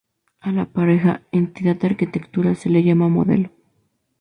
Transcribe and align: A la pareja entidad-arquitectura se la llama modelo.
A 0.39 0.51
la 0.51 0.65
pareja 0.65 1.21
entidad-arquitectura 1.31 2.55
se 2.55 2.71
la 2.71 2.79
llama 2.79 3.07
modelo. 3.07 3.51